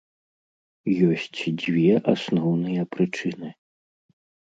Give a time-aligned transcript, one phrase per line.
[1.09, 3.49] Ёсць дзве асноўныя прычыны.